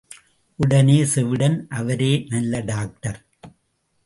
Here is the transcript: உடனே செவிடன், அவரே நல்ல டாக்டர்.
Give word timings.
உடனே 0.55 1.03
செவிடன், 1.03 1.67
அவரே 1.69 2.25
நல்ல 2.29 2.59
டாக்டர். 2.59 3.25